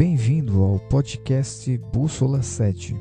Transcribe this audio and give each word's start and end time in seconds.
Bem-vindo 0.00 0.64
ao 0.64 0.78
podcast 0.88 1.76
Bússola 1.76 2.42
7. 2.42 2.94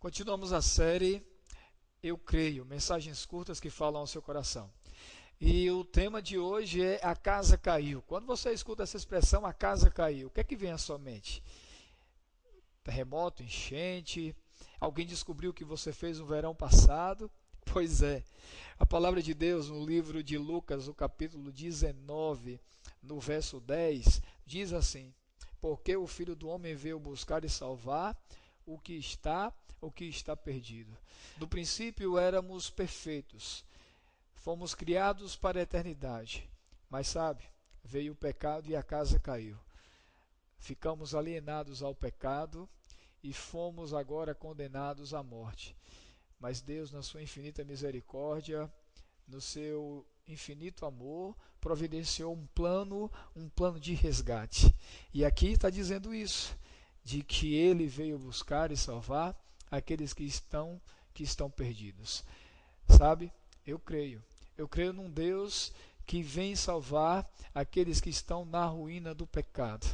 Continuamos 0.00 0.52
a 0.52 0.60
série 0.60 1.24
Eu 2.02 2.18
Creio, 2.18 2.64
mensagens 2.64 3.24
curtas 3.24 3.60
que 3.60 3.70
falam 3.70 4.00
ao 4.00 4.06
seu 4.08 4.20
coração. 4.20 4.68
E 5.40 5.70
o 5.70 5.84
tema 5.84 6.20
de 6.20 6.36
hoje 6.36 6.82
é 6.82 6.98
A 7.04 7.14
Casa 7.14 7.56
Caiu. 7.56 8.02
Quando 8.08 8.26
você 8.26 8.52
escuta 8.52 8.82
essa 8.82 8.96
expressão, 8.96 9.46
a 9.46 9.52
casa 9.52 9.88
caiu, 9.92 10.26
o 10.26 10.30
que 10.32 10.40
é 10.40 10.44
que 10.44 10.56
vem 10.56 10.72
à 10.72 10.76
sua 10.76 10.98
mente? 10.98 11.40
Terremoto, 12.90 13.44
enchente, 13.44 14.34
alguém 14.80 15.06
descobriu 15.06 15.54
que 15.54 15.64
você 15.64 15.92
fez 15.92 16.18
no 16.18 16.26
verão 16.26 16.54
passado? 16.54 17.30
Pois 17.72 18.02
é. 18.02 18.24
A 18.80 18.84
palavra 18.84 19.22
de 19.22 19.32
Deus 19.32 19.68
no 19.68 19.86
livro 19.86 20.24
de 20.24 20.36
Lucas, 20.36 20.88
no 20.88 20.94
capítulo 20.94 21.52
19, 21.52 22.60
no 23.00 23.20
verso 23.20 23.60
10, 23.60 24.20
diz 24.44 24.72
assim: 24.72 25.14
Porque 25.60 25.96
o 25.96 26.04
filho 26.08 26.34
do 26.34 26.48
homem 26.48 26.74
veio 26.74 26.98
buscar 26.98 27.44
e 27.44 27.48
salvar 27.48 28.20
o 28.66 28.76
que 28.76 28.94
está, 28.94 29.52
o 29.80 29.88
que 29.88 30.06
está 30.06 30.36
perdido. 30.36 30.98
No 31.38 31.46
princípio 31.46 32.18
éramos 32.18 32.70
perfeitos. 32.70 33.64
Fomos 34.34 34.74
criados 34.74 35.36
para 35.36 35.60
a 35.60 35.62
eternidade. 35.62 36.50
Mas 36.88 37.06
sabe, 37.06 37.44
veio 37.84 38.14
o 38.14 38.16
pecado 38.16 38.68
e 38.68 38.74
a 38.74 38.82
casa 38.82 39.20
caiu. 39.20 39.56
Ficamos 40.58 41.14
alienados 41.14 41.84
ao 41.84 41.94
pecado 41.94 42.68
e 43.22 43.32
fomos 43.32 43.92
agora 43.92 44.34
condenados 44.34 45.12
à 45.14 45.22
morte. 45.22 45.76
Mas 46.38 46.60
Deus, 46.60 46.90
na 46.90 47.02
sua 47.02 47.22
infinita 47.22 47.64
misericórdia, 47.64 48.72
no 49.28 49.40
seu 49.40 50.06
infinito 50.26 50.86
amor, 50.86 51.36
providenciou 51.60 52.34
um 52.34 52.46
plano, 52.48 53.10
um 53.36 53.48
plano 53.48 53.78
de 53.78 53.94
resgate. 53.94 54.74
E 55.12 55.24
aqui 55.24 55.52
está 55.52 55.68
dizendo 55.68 56.14
isso 56.14 56.56
de 57.04 57.22
que 57.22 57.54
ele 57.54 57.86
veio 57.86 58.18
buscar 58.18 58.72
e 58.72 58.76
salvar 58.76 59.36
aqueles 59.70 60.12
que 60.12 60.24
estão 60.24 60.80
que 61.12 61.22
estão 61.22 61.50
perdidos. 61.50 62.24
Sabe? 62.88 63.32
Eu 63.66 63.78
creio. 63.78 64.22
Eu 64.56 64.68
creio 64.68 64.92
num 64.92 65.10
Deus 65.10 65.72
que 66.06 66.22
vem 66.22 66.56
salvar 66.56 67.28
aqueles 67.54 68.00
que 68.00 68.10
estão 68.10 68.44
na 68.44 68.64
ruína 68.64 69.14
do 69.14 69.26
pecado. 69.26 69.86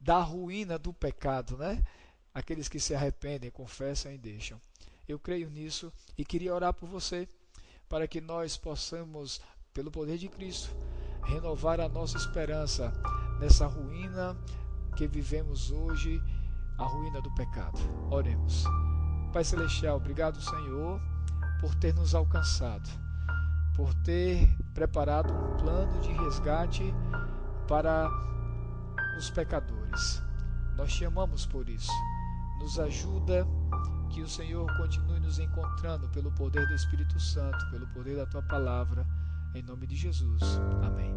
Da 0.00 0.20
ruína 0.20 0.78
do 0.78 0.92
pecado, 0.92 1.56
né? 1.58 1.84
Aqueles 2.34 2.68
que 2.68 2.78
se 2.78 2.94
arrependem, 2.94 3.50
confessam 3.50 4.12
e 4.12 4.18
deixam. 4.18 4.60
Eu 5.08 5.18
creio 5.18 5.50
nisso 5.50 5.92
e 6.16 6.24
queria 6.24 6.54
orar 6.54 6.72
por 6.72 6.88
você 6.88 7.28
para 7.88 8.06
que 8.06 8.20
nós 8.20 8.56
possamos, 8.56 9.40
pelo 9.74 9.90
poder 9.90 10.16
de 10.16 10.28
Cristo, 10.28 10.70
renovar 11.24 11.80
a 11.80 11.88
nossa 11.88 12.16
esperança 12.16 12.92
nessa 13.40 13.66
ruína 13.66 14.36
que 14.96 15.06
vivemos 15.08 15.70
hoje, 15.72 16.22
a 16.78 16.84
ruína 16.84 17.20
do 17.20 17.34
pecado. 17.34 17.78
Oremos. 18.10 18.64
Pai 19.32 19.44
Celestial, 19.44 19.96
obrigado, 19.96 20.40
Senhor, 20.40 21.00
por 21.60 21.74
ter 21.74 21.94
nos 21.94 22.14
alcançado, 22.14 22.88
por 23.74 23.92
ter 24.02 24.48
preparado 24.72 25.32
um 25.32 25.56
plano 25.56 26.00
de 26.00 26.12
resgate 26.12 26.94
para 27.66 28.08
os 29.18 29.30
pecadores. 29.30 30.22
Nós 30.76 30.92
te 30.92 31.04
amamos 31.04 31.46
por 31.46 31.68
isso. 31.68 31.92
Nos 32.60 32.78
ajuda 32.78 33.46
que 34.10 34.22
o 34.22 34.28
Senhor 34.28 34.66
continue 34.76 35.18
nos 35.20 35.38
encontrando 35.38 36.08
pelo 36.10 36.30
poder 36.32 36.66
do 36.66 36.74
Espírito 36.74 37.18
Santo, 37.18 37.58
pelo 37.70 37.86
poder 37.88 38.16
da 38.16 38.26
tua 38.26 38.42
palavra. 38.42 39.06
Em 39.54 39.62
nome 39.62 39.86
de 39.86 39.96
Jesus. 39.96 40.42
Amém. 40.82 41.14